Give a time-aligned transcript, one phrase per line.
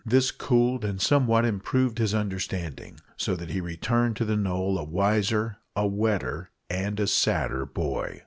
[0.03, 4.83] This cooled and somewhat improved his understanding, so that he returned to the knoll a
[4.83, 8.19] wiser, a wetter, and a sadder boy.